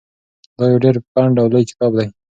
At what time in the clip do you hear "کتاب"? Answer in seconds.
1.71-1.91